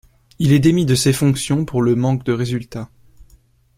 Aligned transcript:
Il 0.39 0.51
est 0.51 0.57
démis 0.59 0.87
de 0.87 0.95
ses 0.95 1.13
fonctions 1.13 1.59
le 1.59 1.65
pour 1.67 1.83
manque 1.95 2.23
de 2.25 2.33
résultats. 2.33 2.89